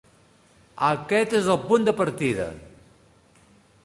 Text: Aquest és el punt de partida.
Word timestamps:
Aquest 0.87 1.35
és 1.39 1.49
el 1.55 1.61
punt 1.71 1.85
de 1.89 1.93
partida. 1.99 2.47